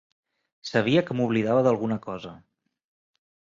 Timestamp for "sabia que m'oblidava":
0.69-1.63